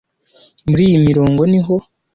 muri 0.69 0.81
iyi 0.89 0.97
mirongo 1.07 1.41
niho 1.51 1.75